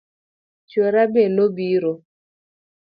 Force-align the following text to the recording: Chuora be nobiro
Chuora 0.69 1.03
be 1.13 1.23
nobiro 1.35 1.91